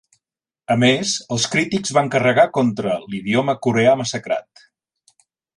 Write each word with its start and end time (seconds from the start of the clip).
A 0.75 0.77
més, 0.83 1.11
els 1.35 1.45
crítics 1.57 1.93
van 1.99 2.09
carregar 2.17 2.47
contra 2.59 2.97
"l'idioma 3.07 3.59
coreà 3.67 3.95
massacrat". 4.01 4.69